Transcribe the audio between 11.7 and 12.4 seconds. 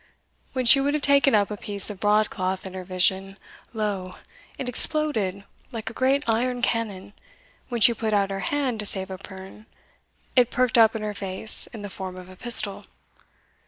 the form of a